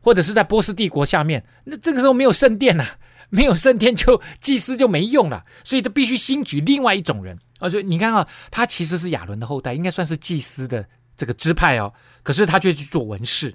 [0.00, 2.98] 或者是在波斯帝国下面，那这个时候没有圣殿呐、啊，
[3.30, 7.38] 没有圣殿就祭司就没用了，所以他必须兴举另外一种人。
[7.60, 10.84] 而且你看啊，他其实是亚伦的后代，应该算是祭司的
[11.16, 11.94] 这个支派哦。
[12.24, 13.54] 可是他却去做文士。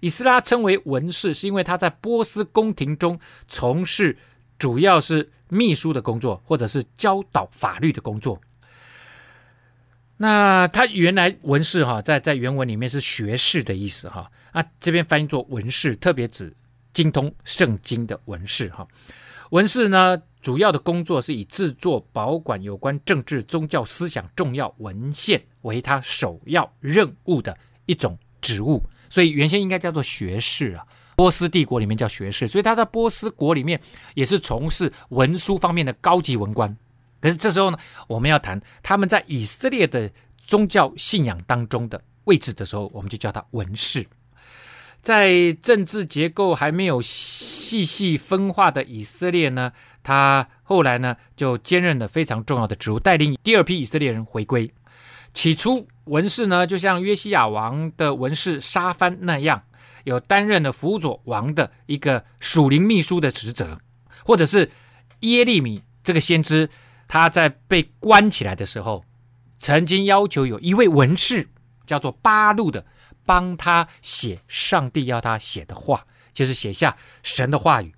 [0.00, 4.16] 以斯拉称为文士，是因为他在波斯宫廷中从事。
[4.58, 8.40] 主要是秘书的工作，或者是教导法律的工作。
[10.18, 14.30] 那他原来文士哈，在在原文里面是学士的意思哈。
[14.52, 16.54] 啊，这边翻译作文士，特别指
[16.94, 18.86] 精通圣经的文士哈。
[19.50, 30.86] 文士呢，主要的工作是以制作、保管有关政治、宗教、思想重要文献为他首要任务的一种职务，所以原先应该叫做学士啊。
[31.14, 33.78] 波斯帝国里面叫学士，所以他在波斯国里面
[34.14, 36.74] 也是从事文书方面的高级文官。
[37.20, 44.04] 可是这时候呢，我们要谈他们在以色列的宗教信仰当中的位置的时候，我们就叫他文士。
[45.02, 54.72] 在政治结构还没有细细分化的以色列呢，他后来呢就兼任了非常重要的职务，带领第二批以色列人回归。
[55.34, 59.62] 起初，文士呢就像约西亚王的文士沙番那样。
[60.04, 63.78] 有担任了辅佐王的一个属灵秘书的职责，
[64.24, 64.68] 或者是
[65.20, 66.68] 耶利米这个先知，
[67.06, 69.04] 他在被关起来的时候，
[69.58, 71.46] 曾经要求有一位文士
[71.86, 72.84] 叫做巴路的，
[73.24, 77.94] 帮他写上帝要他写的话，就是写下神的话语，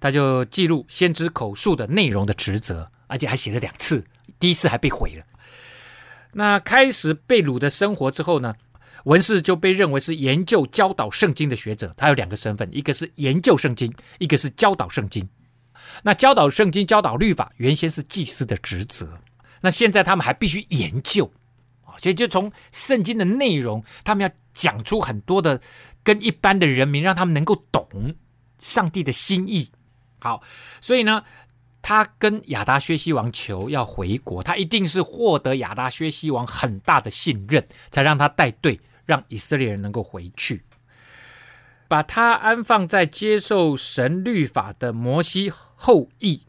[0.00, 4.04] 他就记录先知口述的内容的职责，而且还写了两次，
[4.38, 5.24] 第一次还被毁了。
[6.32, 8.54] 那开始被掳的生活之后呢？
[9.04, 15.28] 文士就被认为是研究教导圣经的学者，他有两个身份，一个是研究圣经，一个是教导圣经。
[16.04, 19.18] 那教导圣经、教导律法，原先是祭司的职责，
[19.60, 21.28] 那现在他们还必须研究，
[22.02, 25.60] 所以就从圣经的内容，他们要讲出很多的
[26.02, 27.88] 跟一般的人民，让他们能够懂
[28.58, 29.70] 上帝的心意。
[30.18, 30.42] 好，
[30.80, 31.22] 所以呢，
[31.80, 40.62] 他跟亚达薛西王求要回国，他一定是获得亚达薛西王很大的信任，才让他带队让以色列人能够回去。
[41.88, 46.42] 把他安放在接受神律法的摩西后裔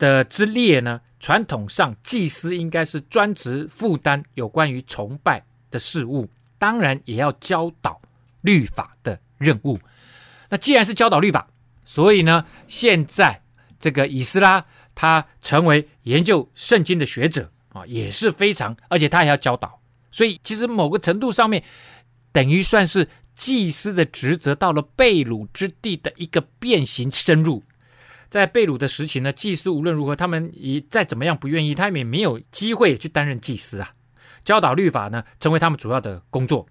[0.00, 8.00] 的之列呢，传统上祭司应该是专职负担有关于崇拜的事物，当然也要教导
[8.40, 9.78] 律法的任务。
[10.48, 11.46] 那既然是教导律法，
[11.84, 13.42] 所以呢，现在
[13.78, 21.62] 这个以斯拉他成为研究圣经的学者啊，也是非常，而且他也要教导，所以其实某个程度上面，
[22.32, 27.62] 等于算是祭司的职责到了被掳之地的一个变形深入。
[28.30, 33.92] 在被掳的时期呢，祭司无论如何，他们也再怎么样不愿意，他们也没有机会去担任祭司啊。
[34.44, 36.66] 教导律法呢，成为他们主要的工作。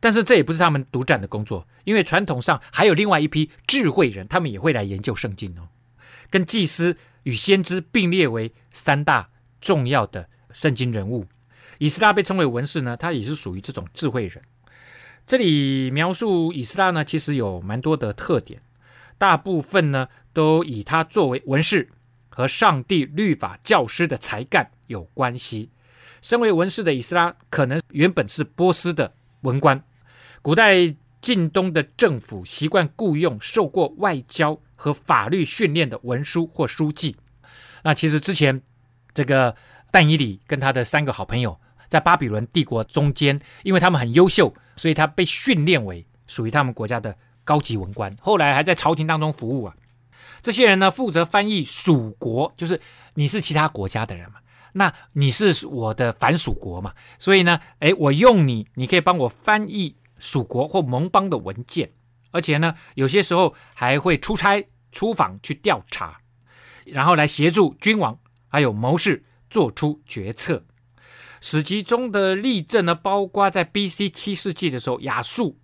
[0.00, 5.68] 但是这也不是他们独占的工作，因为传统上还有另外一批智慧人，他们也会来研究圣经哦。
[6.28, 11.26] 跟祭司与先知并列为三大重要的圣经人物。
[11.78, 14.42] 以斯拉被称为文士呢，他也是属于这种智慧人。
[15.26, 18.60] 这里描述以斯拉呢，其实有蛮多的特点。
[19.16, 21.90] 大部分呢，都以他作为文士
[22.28, 25.70] 和上帝律法教师的才干有关系。
[26.20, 29.82] 身为文士的以斯拉，可能原本是波斯的文官。
[30.42, 37.16] 古代近东的政府习惯雇佣受过外交和法律训练的文书或书记。
[37.82, 38.60] 那其实之前，
[39.12, 39.54] 这个
[39.90, 47.16] 但以理跟他的三个好朋友在巴比伦帝国中间，因为他们很优秀，所以他被训练为属于他们国家的。
[47.44, 49.76] 高级文官，后来还在朝廷当中服务啊。
[50.42, 52.80] 这些人呢，负责翻译蜀国，就是
[53.14, 54.36] 你是其他国家的人嘛，
[54.72, 61.92] 那你是我的藩属国嘛，所以呢，诶，我用你，你可以帮我翻译蜀国或盟邦的文件，
[62.30, 66.20] 而且呢，有些时候还会出差出访去调查，
[66.84, 70.64] 然后来协助君王还有谋士做出决策。
[71.40, 74.08] 史籍中的例证呢，包括在 B.C.
[74.08, 75.58] 七世纪的时候，亚述。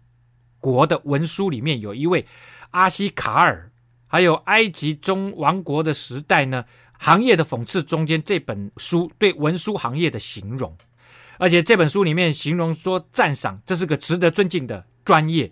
[0.61, 2.25] 国的文书里面有一位
[2.70, 3.70] 阿西卡尔，
[4.07, 6.64] 还有埃及中王国的时代呢，
[6.99, 10.77] 行业的讽刺中间这本书对文书行业的形容，
[11.38, 15.51] 而且这本书里面形容说赞赏这是个值得尊敬的专业，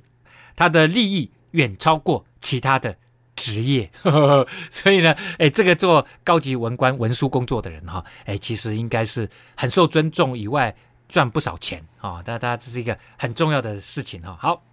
[0.55, 2.97] 它的利益远超过其他的
[3.35, 10.77] 职业，呵呵，所以呢，哎，这个做高级文官文书工作的人哈，哎，其实应该是很受尊重以外
[11.09, 14.68] 赚不少钱啊，大家这是一个很重要的事情哈，好。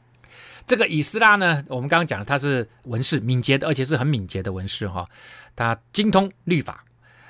[0.67, 5.07] 这个以斯拉呢，我们刚刚讲了，他是文士，敏捷的，而且是很敏捷的文士哈。
[5.55, 6.83] 他精通律法。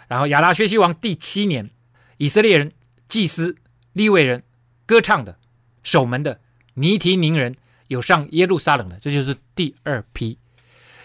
[0.07, 1.69] 然后亚达薛西王第七年，
[2.17, 2.71] 以色列人、
[3.07, 3.57] 祭司、
[3.93, 4.43] 利未人、
[4.85, 5.37] 歌唱的、
[5.83, 6.39] 守门的、
[6.75, 7.55] 尼提宁人
[7.87, 10.37] 有上耶路撒冷的，这就是第二批。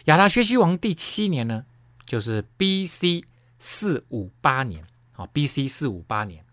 [0.05, 1.65] 亚达薛西王第七年呢，
[2.05, 3.25] 就是 B.C.
[3.59, 5.69] 四五八年啊，B.C.
[5.69, 6.45] 四五八年。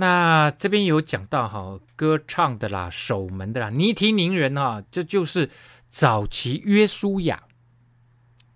[0.00, 5.50] 那这边有讲到哈，歌唱的啦，守门的啦，尼提宁人哈，这就是
[5.90, 7.42] 早期约书亚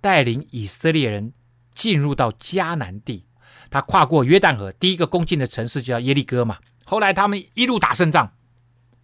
[0.00, 1.34] 带领以色列人
[1.74, 3.26] 进入到迦南地，
[3.68, 6.56] 他跨过约旦河，第一个攻进的城市就叫耶利哥嘛。
[6.86, 8.32] 后来他们一路打胜仗，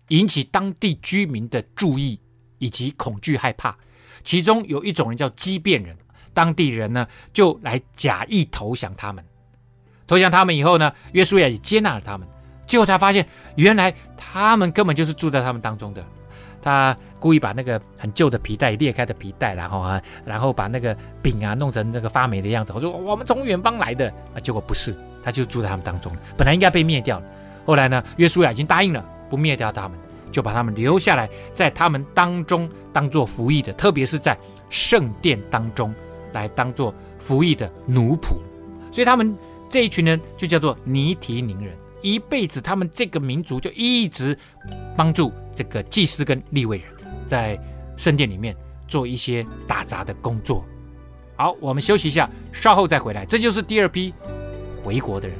[0.09, 2.19] 引起当地居民的注意
[2.57, 3.77] 以及恐惧害怕。
[4.25, 5.95] 其中有一种人叫基变人，
[6.33, 9.23] 当地人呢就来假意投降他们。
[10.11, 12.27] 投降他们以后呢，约书亚也接纳了他们，
[12.67, 16.05] 最后才发现，原来他们根本就是住在他们当中的。
[16.61, 22.73] 他故意把那个很旧的皮带裂开的皮带，然后啊，然后把那个饼啊弄成那个发霉的样子。
[22.75, 24.93] 我说我们从远方来的啊，结果不是，
[25.23, 26.11] 他就住在他们当中。
[26.37, 27.23] 本来应该被灭掉，
[27.65, 29.97] 后来呢，约书亚已经答应了不灭掉他们，
[30.33, 34.37] 就把他们留下来，在他们当中当做服役的，特别是在
[34.71, 35.95] 圣殿当中
[36.33, 38.35] 来当做服役的奴仆，
[38.91, 39.39] 所以他们。
[39.71, 41.75] 这一群人就叫做尼提宁人。
[42.03, 44.37] 一辈子他们这个民族就一直
[44.97, 46.87] 帮助这个祭司跟立位人
[47.27, 47.59] 在
[47.97, 48.57] 圣殿里面
[48.89, 50.65] 做一些打杂的工作。
[51.37, 53.25] 好我们休息一下稍后再回来。
[53.25, 54.13] 这就是第二批
[54.83, 55.39] 回国的人。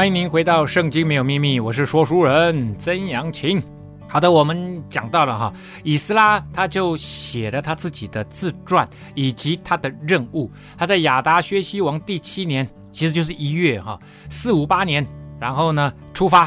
[0.00, 3.62] 欢迎您回到《圣经没有秘密》，我是说书人曾阳晴。
[4.08, 5.52] 好的，我们讲到了哈，
[5.84, 10.50] 以斯拉他就写了他自己的自传以及他的任务。
[10.78, 15.06] 他在亚达薛西王第七年，其实就是一月哈，四五八年，
[15.38, 16.44] 然后呢出发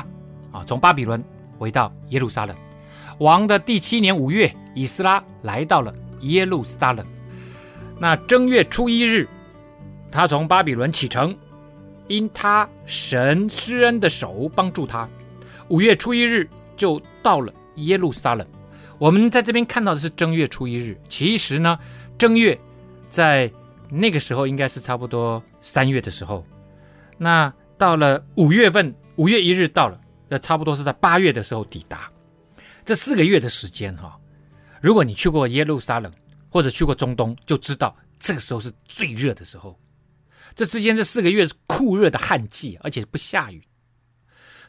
[0.51, 1.23] 啊，从巴比伦
[1.59, 2.55] 回到耶路撒冷。
[3.19, 7.05] 王的第七年五月，以斯拉来到了耶路撒冷。
[7.99, 9.29] 那正月初一日，
[10.11, 11.37] 他从巴比伦启程。
[12.07, 15.09] 因他神施恩的手帮助他，
[15.69, 18.47] 五月初一日就到了耶路撒冷。
[18.99, 21.77] 我们在这边看到的是正月初一日，其实呢，
[22.17, 22.57] 正月
[23.09, 23.51] 在
[23.89, 26.45] 那个时候应该是差不多三月的时候。
[27.17, 32.09] 那到了五月份，五月一日到了，那差不多是在八月的时候抵达。
[32.85, 34.17] 这四个月的时间哈，
[34.81, 36.11] 如果你去过耶路撒冷
[36.49, 39.77] 或者去过中东，就知道这个时候是最热的时候。
[40.55, 43.63] 这之间这四个月是酷热的旱季，而且不下雨，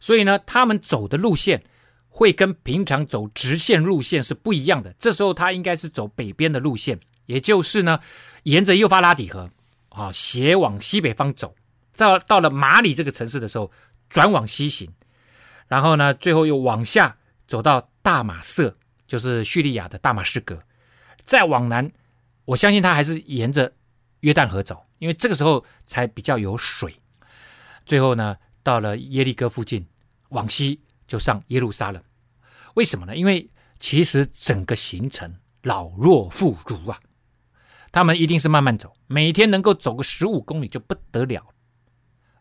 [0.00, 1.62] 所以呢，他们走的路线
[2.08, 4.94] 会跟平常走直线路线是不一样的。
[4.98, 8.00] 这时候他应该是走北边的路线，也就是呢，
[8.44, 9.50] 沿着幼发拉底河
[9.90, 11.54] 啊，斜往西北方走，
[11.96, 13.70] 到到了马里这个城市的时候，
[14.08, 14.90] 转往西行，
[15.68, 17.16] 然后呢，最后又往下
[17.46, 20.62] 走到大马色，就是叙利亚的大马士革，
[21.24, 21.92] 再往南，
[22.46, 23.72] 我相信他还是沿着
[24.24, 24.86] 约旦河走。
[24.98, 26.98] 因为这个时候才比较有水，
[27.84, 29.86] 最后呢，到了耶利哥附近，
[30.30, 32.02] 往西就上耶路撒冷。
[32.74, 33.14] 为什么呢？
[33.14, 36.98] 因为其实整个行程老弱妇孺啊，
[37.92, 41.48] 他们一定是慢慢走，每天能够走个十五公里就不得了，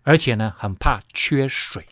[0.04, 1.86] 而且呢，很怕缺水，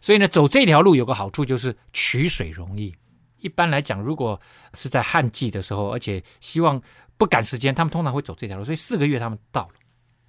[0.00, 2.94] 所以呢，走这条路有个好处就是取水容易。
[3.38, 4.40] 一般来讲，如果
[4.74, 6.80] 是在旱季的时候，而且希望。
[7.18, 9.74] 不赶时间，他们通常会走这条路，所以四个月他们到了。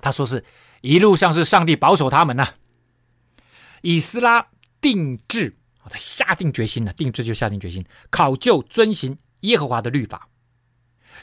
[0.02, 0.44] 他说是
[0.82, 2.56] 一路上是上帝保守他们呐、
[3.82, 4.50] 以斯拉
[4.82, 5.56] 定志，
[5.90, 10.30] 他下定决心了，定志就下定决心，考究遵行耶和华的律法，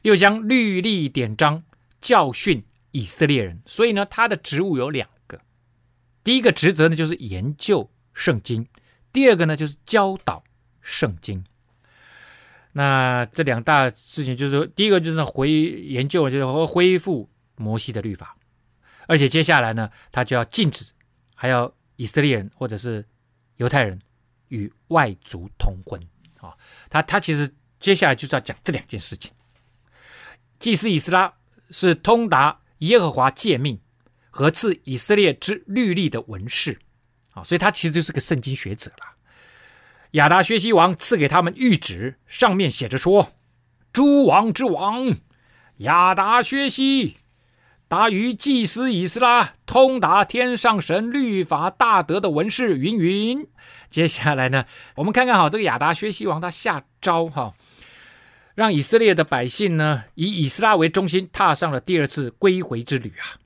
[0.03, 1.65] 又将律例典章
[2.01, 3.61] 教训以色列人。
[3.67, 5.41] 所以呢，他的职务有两个，
[6.23, 8.69] 第一个职责呢就是研究圣经，
[9.13, 10.45] 第二个呢就是教导
[10.81, 11.45] 圣经。
[12.79, 18.37] 那这两大事情就是说，第一个就是回研究，就是恢复摩西的律法，
[19.07, 20.93] 而且接下来呢，他就要禁止，
[21.35, 23.03] 还要以色列人或者是
[23.57, 23.99] 犹太人
[24.49, 25.99] 与外族通婚
[26.39, 26.55] 啊。
[26.91, 29.33] 他他其实接下来就是要讲这两件事情。
[30.59, 31.33] 祭司以斯拉
[31.71, 33.81] 是通达耶和华诫命
[34.29, 36.79] 和赐以色列之律例的文士
[37.33, 39.16] 啊，所以他其实就是个圣经学者了。
[40.12, 43.33] 亚达薛西王赐给他们谕旨，上面写着说
[43.92, 45.16] ：“诸王之王
[45.79, 47.19] 亚达薛西，
[47.88, 53.47] 达于祭司以斯拉，通达天上神律法大德的文士云云。”
[53.90, 54.64] 接下来呢，
[54.97, 57.55] 我们看看哈，这个亚达薛西王他下诏哈，
[58.55, 63.38] 让以色列的百姓呢，以以斯拉为中心，踏上了第二次归回之旅啊。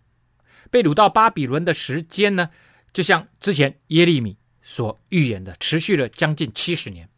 [0.70, 2.50] 被掳到巴比伦的时间呢，
[2.92, 4.36] 就像之前耶利米。
[4.62, 7.08] 所预言的持续了将近七十年，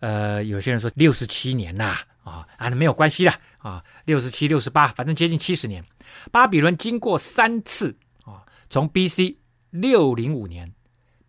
[0.00, 5.84] 呃，有些人说六十七年呐，啊啊，那没有关系啦，啊，六十七、六十八，反正接近七十年。
[6.30, 9.36] 巴比伦经过三次啊，从 B.C.
[9.70, 10.72] 六零五年、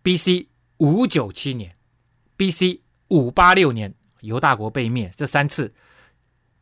[0.02, 0.48] B.C.
[0.78, 1.76] 五九七年、
[2.36, 2.82] B.C.
[3.10, 5.74] 五八六年，犹大国被灭，这三次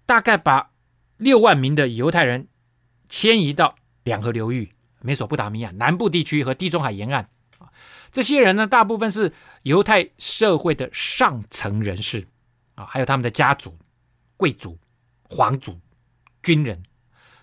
[0.06, 0.72] 大概把
[1.18, 2.48] 六万名的犹太人
[3.08, 7.30] 迁移到两河流域、美索不达米亚南部地区和地中海沿岸。
[8.12, 9.32] 这些人呢，大部分是
[9.64, 12.28] 犹太社会的上层人士
[12.76, 13.78] 啊，还有他们的家族、
[14.36, 14.78] 贵族、
[15.24, 15.80] 皇族、
[16.44, 16.84] 军人、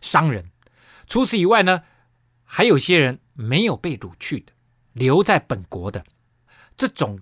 [0.03, 0.51] 商人。
[1.07, 1.83] 除此以外呢，
[2.45, 4.53] 还有些人没有被掳去的，
[4.93, 6.05] 留在本国的
[6.77, 7.19] 这种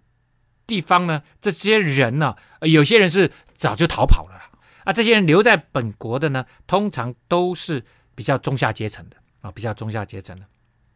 [0.67, 4.51] 地方呢，这些人呢，有些人是早就逃跑了啦。
[4.85, 7.85] 啊，这些人留在本国的呢，通常都是
[8.17, 10.47] 比较中下阶层的啊，比较中下阶层的。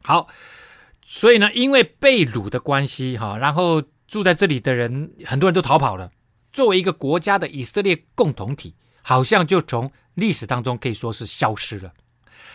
[0.03, 0.27] 好。
[1.13, 6.13] 所以呢，因为被掳的关系，哈，然后住在这里的人很多人都逃跑了。
[6.53, 11.93] 作为一个国家的以色列共同体，好像就从历史当中可以说是消失了。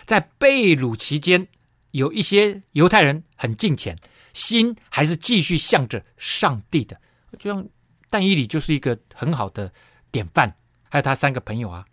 [0.05, 1.49] 在被掳期间，
[1.91, 3.99] 有一些犹太人很敬虔，
[4.31, 6.97] 心还是继续向着上帝的，
[7.37, 7.67] 就像
[8.09, 9.73] 但以理就是一个很好的
[10.11, 10.55] 典范，
[10.89, 11.85] 还有他三个朋友啊，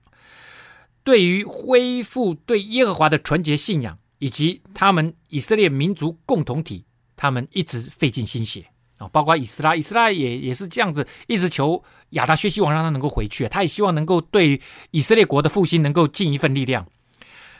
[1.02, 3.98] 对于恢复对耶和华的纯洁信仰。
[4.22, 6.84] 以及他们以色列民族共同体，
[7.16, 8.64] 他们一直费尽心血
[8.98, 14.60] 啊，包括以斯拉，以斯拉也也是这样子，一直求亚达薛西王让他能够回去，他也希望能够对
[14.92, 16.86] 以色列国的复兴能够尽一份力量。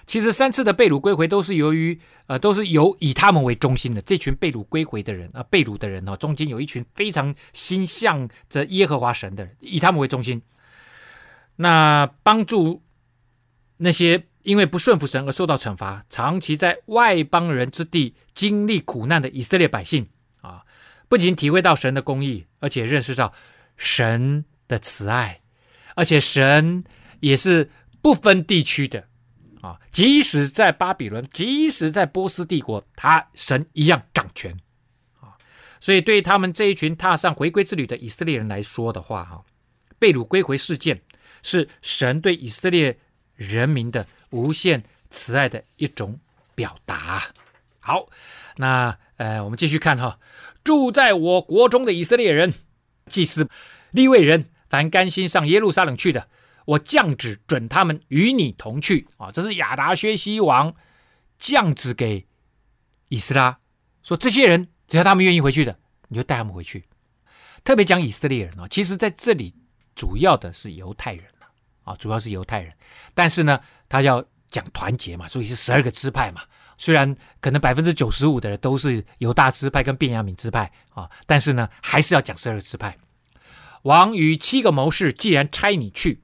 [0.07, 1.99] 其实三次的被掳归回都是由于
[2.29, 10.41] 呃都是由以他们为中心的这群被掳归回的人啊，被掳的人哦，中间有一群非常心向着耶和华神的人，以他们为中心，
[11.57, 12.81] 那帮助
[13.79, 20.09] 那些因为不顺服神而受到惩罚，长期在外邦人之地经历苦难的以色列百姓
[20.41, 20.65] 啊，
[21.09, 23.33] 不仅体会到神的公义，而且认识到
[23.77, 25.41] 神的慈爱，
[25.95, 26.85] 而且神
[27.21, 27.71] 也是
[28.01, 29.09] 不分地区的。
[29.61, 34.59] 啊，即使在巴比伦，即使在波斯帝国，他神一样掌权
[35.21, 35.39] 啊。
[35.79, 39.45] 所以，对他们这一群踏上回归之旅的以色列人来说的话，哈，
[40.01, 41.01] 被掳归回事件
[41.45, 42.99] 是神对以色列
[43.37, 46.19] 人民的无限慈爱的一种
[46.57, 47.29] 表达。
[47.79, 48.09] 好，
[48.57, 50.19] 那呃，我们继续看哈，
[50.65, 52.53] 住在我国中的以色列人、
[53.07, 53.49] 祭司、
[53.93, 56.29] 利未人，凡甘心上耶路撒冷去的。
[56.65, 59.33] 我降旨准他们与你同去啊！
[59.33, 60.73] 这是亚达薛西王
[61.37, 62.25] 降旨给
[63.09, 63.59] 以斯拉
[64.05, 65.77] 说：这些人只要他们愿意回去的，
[66.07, 66.85] 你就带他们回去。
[67.65, 69.53] 特别讲以色列人啊，其实在这里
[69.97, 71.25] 主要的是犹太人
[71.85, 72.73] 啊，主要是犹太人。
[73.15, 76.43] 但是呢，他要讲团结嘛，所以是十二个支派嘛。
[76.79, 82.97] 虽然可能百分之九十五的人都是犹大支派跟便雅悯支派啊，但是呢，还是要讲十二个支派。
[83.83, 86.23] 王与七个谋士既然差你去。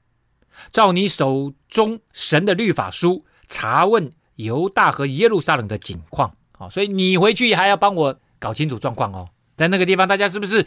[0.73, 9.29] 照你手中神的律法书查问犹大和耶路撒冷的景况，啊，所以你回去还要帮我搞清楚状况哦。
[9.55, 10.65] 在那个地方，大家是不是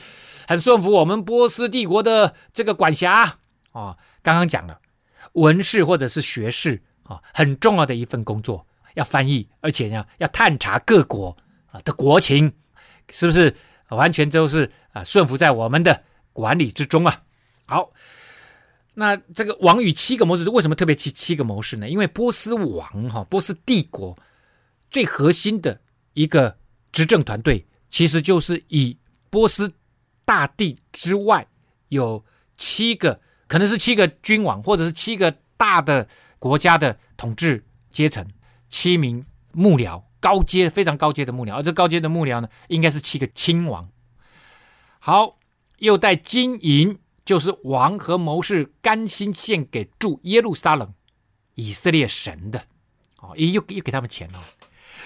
[0.48, 3.38] 很顺服我们波斯帝国的这个管辖？
[3.72, 4.80] 啊，刚刚讲了
[5.32, 11.36] 文士或者是学士啊，很重要的一份工作，要翻译，而且呢要探查各国
[11.70, 12.52] 啊的国情，
[13.10, 13.54] 是不是
[13.88, 16.02] 完全都是啊顺服在我们的
[16.32, 17.22] 管理之中啊？
[17.66, 17.92] 好。
[18.94, 21.88] 那这个王与七个谋士为什么特别提七个谋士呢？
[21.88, 24.14] 因为波斯王哈，波斯帝国
[24.90, 25.80] 最核心的
[26.12, 26.54] 一个
[26.92, 28.94] 执政团队，其实就是以
[29.30, 29.72] 波斯
[30.26, 31.48] 大帝之外
[31.88, 32.22] 有
[32.58, 33.18] 七个，
[33.52, 38.26] 可能是七个君王，或者是七个大的国家的统治阶层，
[38.70, 43.90] 七名幕僚，高阶非常高阶的幕僚，而这高阶的幕僚呢，应该是七个亲王。
[44.98, 45.36] 好，
[45.80, 46.98] 又带金银。
[47.24, 50.92] 就是王和谋士甘心献给住耶路撒冷
[51.54, 52.64] 以色列神的，
[53.20, 54.40] 哦，又又给他们钱哦，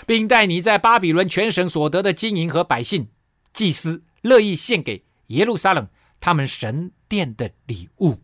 [0.07, 3.09] 并带你在巴比伦全省所得的金银和百姓、
[3.53, 5.86] 祭司乐意献给耶路撒冷
[6.18, 8.18] 他们神殿的礼物，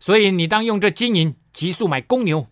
[0.00, 2.48] 所以你当用这金银急速买公牛、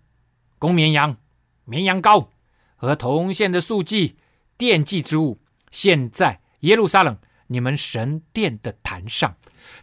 [0.58, 1.16] 公绵羊、
[1.64, 2.28] 绵羊羔
[2.76, 4.16] 和铜线的素祭、
[4.56, 5.40] 奠祭之物，
[5.70, 7.18] 献在耶路撒冷
[7.48, 9.36] 你们神殿的坛上。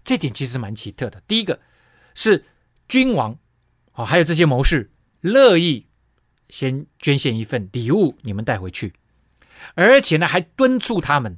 [0.04, 1.22] 这点其实蛮奇特的。
[1.28, 1.60] 第一个
[2.14, 2.46] 是
[2.88, 3.38] 君王，
[3.94, 4.92] 哦，还有这些谋士
[5.22, 5.88] 乐意
[6.50, 8.94] 先捐献一份礼物，你们带回去，
[9.76, 11.38] 而且呢还敦促他们，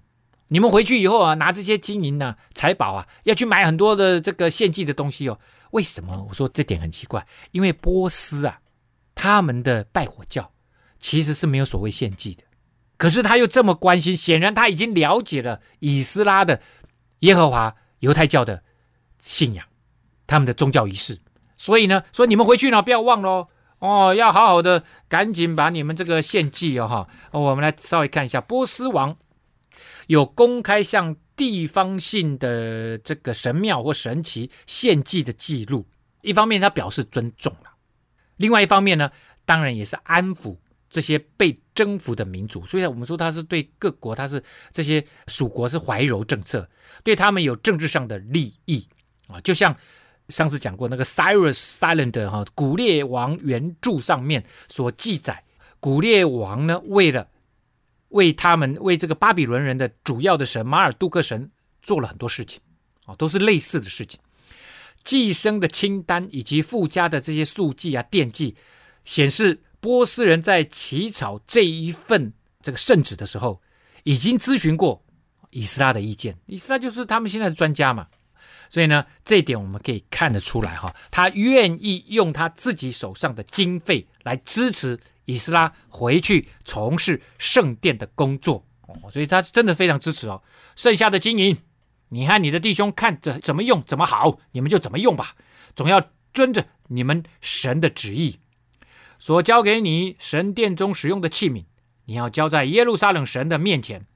[0.53, 5.39] 你们回去以后啊，拿这些金银呢、财宝啊，要去买很多的这个献祭的东西哦。
[5.71, 6.27] 为什么？
[6.27, 8.59] 我说这点很奇怪，因为波斯啊，
[9.15, 10.51] 他们的拜火教
[10.99, 12.43] 其实是没有所谓献祭的，
[12.97, 16.61] 可是他又这么关心，显然他已经了解了以斯拉的
[17.19, 17.75] 耶和华。
[17.99, 18.63] 犹太教的
[19.19, 19.63] 信仰，
[20.25, 21.19] 他们的宗教仪式，
[21.55, 23.47] 所以呢，说你们回去呢，不要忘了
[23.77, 27.07] 哦，要好好的，赶紧把你们这个献祭哦哈。
[27.29, 29.15] 我们来稍微看一下，波斯王
[30.11, 35.87] 有公开向地方性的这个神庙或神祇献祭的记录。
[36.21, 37.69] 一方面，他表示尊重了；
[38.35, 39.09] 另外一方面呢，
[39.45, 40.57] 当然也是安抚
[40.89, 44.43] 这些被征服的民族，所以我们说他是对各国，他是
[44.73, 46.69] 这些属国是怀柔政策，
[47.05, 48.85] 对他们有政治上的利益
[49.27, 49.39] 啊。
[49.39, 49.73] 就像
[50.27, 55.45] 上次讲过那个 Cyrus Cylinder 哈，古列王原著上面所记载，
[55.79, 57.29] 古列王呢，为了
[58.11, 61.51] 为他们为这个巴比伦人的主要的神马尔杜克神
[61.81, 62.61] 做了很多事情
[63.05, 64.19] 啊，都是类似的事情，
[65.03, 68.55] 寄生的清单以及附加的这些数据啊、奠祭，
[69.03, 69.61] 显示。
[69.81, 73.59] 波斯人在起草这一份这个圣旨的时候，
[74.03, 75.03] 已经咨询过
[75.49, 76.37] 以斯拉的意见。
[76.45, 78.05] 以斯拉就是他们现在的专家嘛，
[78.69, 90.41] 所以呢，这一点我们可以看得出来哈，他愿意用他自己手上的经费来支持以斯拉回去从事圣殿的工作哦，所以他真的非常支持哦。
[90.75, 91.57] 剩下的金银，
[92.09, 95.35] 你和你的弟兄看着怎么用怎么好，你们就怎么用吧，
[95.75, 98.39] 总要遵着你们神的旨意。
[99.19, 101.65] 所交给你神殿中使用的器皿，
[102.05, 104.07] 你要交在耶路撒冷神的面前。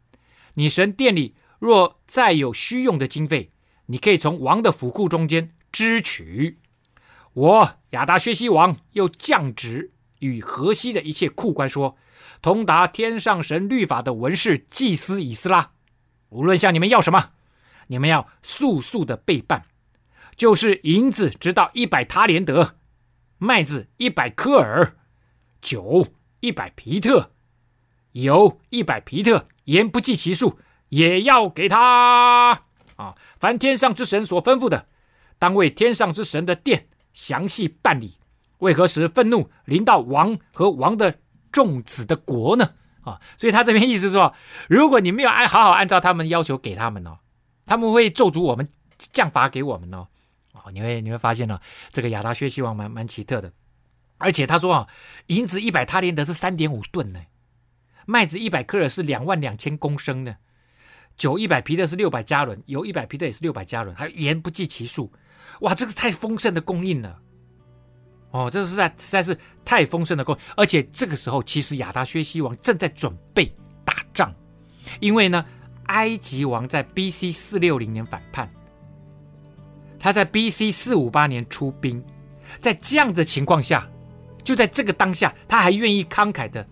[0.56, 3.51] 你神殿里若再有需用的经费，
[3.86, 6.60] 你可以从王的府库中间支取。
[7.34, 9.91] 我亚达薛西王又降旨
[10.26, 11.97] 与河西的一切库官说
[12.41, 15.71] ：“通达天上神律法的文士祭司以斯拉，
[16.30, 17.32] 无论向你们要什么，
[17.88, 19.65] 你们要速速的备办，
[20.36, 22.76] 就是银子直到一百塔连德，
[23.38, 24.97] 麦子一百科尔，
[25.61, 26.07] 酒
[26.39, 27.32] 一百皮特，
[28.11, 30.59] 油一百皮特，盐不计其数，
[30.89, 32.63] 也要给他
[32.95, 33.15] 啊！
[33.39, 34.88] 凡天上之神所吩咐的，
[35.38, 38.17] 当为天上之神的殿详细办理。”
[38.60, 41.20] 为何时愤怒临到王和王的
[41.51, 42.72] 众子的国呢？
[43.01, 44.34] 啊，所以他这边意思是说，
[44.68, 47.20] 如果你没有按好好按照他们要求给他们哦，
[47.66, 50.08] 他们会咒诅我们，降罚给我们哦。
[50.53, 53.51] 哦，你会你会发现呢、哦，这个亚达薛西王蛮蛮奇特的，
[54.18, 54.88] 而且他说啊，
[55.28, 57.20] 银子一百他连得是三点五吨呢，
[58.08, 60.38] 麦子一百克尔是两万两千公升呢，
[61.16, 65.12] 酒一百皮特是六百加仑，油一百皮特也是六百加仑，还有盐不计其数，
[65.60, 67.20] 哇，这个太丰盛的供应了。
[68.36, 73.49] 哦，这个实在实在是太丰盛的供，而且这个时候其实亚达薛西王正在准备
[73.86, 74.36] 打仗，
[74.99, 75.45] 因为呢，
[75.86, 77.31] 埃及王在 B.C.
[77.31, 78.51] 四六零年反叛，
[79.97, 80.69] 他在 B.C.
[80.69, 82.03] 四五八年出兵，
[82.59, 83.88] 在这样的情况下，
[84.43, 86.67] 就在这个当下，他还愿意慷慨的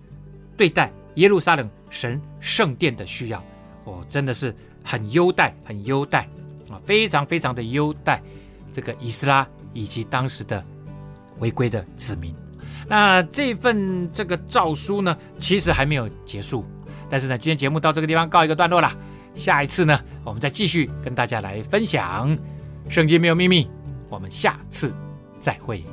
[0.57, 3.41] 对待耶路撒冷神圣殿的需要，
[3.85, 4.53] 哦，真的是
[4.83, 6.27] 很优待，很优待
[6.69, 8.21] 啊，非常非常的优待
[8.73, 10.61] 这个以斯拉以及当时的。
[11.43, 12.33] 违规的子民，
[12.87, 16.63] 那这份这个诏书呢，其实还没有结束。
[17.09, 18.89] 但是呢，今天节目到这个地方告一个段落了。
[19.35, 22.33] 下一次呢，我们再继续跟大家来分享
[22.87, 23.65] 《圣经没有秘密》。
[24.09, 24.93] 我们下次
[25.37, 25.83] 再会。